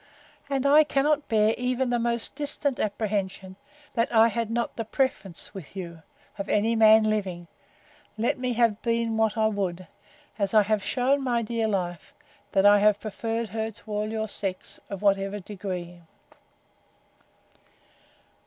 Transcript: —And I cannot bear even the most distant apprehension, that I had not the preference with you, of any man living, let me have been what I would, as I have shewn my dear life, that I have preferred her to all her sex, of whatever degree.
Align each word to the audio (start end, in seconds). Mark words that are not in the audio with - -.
—And 0.49 0.65
I 0.65 0.83
cannot 0.83 1.27
bear 1.29 1.53
even 1.59 1.91
the 1.91 1.99
most 1.99 2.33
distant 2.33 2.79
apprehension, 2.79 3.55
that 3.93 4.11
I 4.11 4.29
had 4.29 4.49
not 4.49 4.75
the 4.75 4.83
preference 4.83 5.53
with 5.53 5.75
you, 5.75 6.01
of 6.39 6.49
any 6.49 6.75
man 6.75 7.03
living, 7.03 7.45
let 8.17 8.39
me 8.39 8.53
have 8.53 8.81
been 8.81 9.15
what 9.15 9.37
I 9.37 9.45
would, 9.45 9.85
as 10.39 10.55
I 10.55 10.63
have 10.63 10.83
shewn 10.83 11.23
my 11.23 11.43
dear 11.43 11.67
life, 11.67 12.15
that 12.53 12.65
I 12.65 12.79
have 12.79 12.99
preferred 12.99 13.49
her 13.49 13.69
to 13.69 13.91
all 13.91 14.09
her 14.09 14.27
sex, 14.27 14.79
of 14.89 15.03
whatever 15.03 15.37
degree. 15.39 16.01